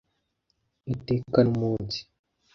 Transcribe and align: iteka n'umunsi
iteka 0.93 1.39
n'umunsi 1.47 1.99